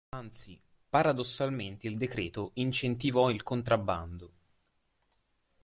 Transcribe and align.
Anzi, 0.15 0.59
paradossalmente 0.89 1.85
il 1.87 1.95
decreto 1.95 2.49
incentivò 2.55 3.29
il 3.29 3.43
contrabbando. 3.43 4.31